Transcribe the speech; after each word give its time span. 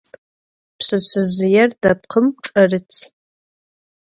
Pşseşsezjıêr 0.77 1.69
depkhım 1.81 2.27
ç'erıt. 2.43 2.91